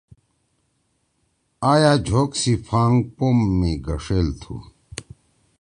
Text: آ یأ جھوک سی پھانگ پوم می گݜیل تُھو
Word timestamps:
آ 1.69 1.71
یأ 1.81 1.93
جھوک 2.07 2.31
سی 2.41 2.53
پھانگ 2.65 2.97
پوم 3.15 3.37
می 3.57 3.71
گݜیل 3.85 4.27
تُھو 4.39 4.55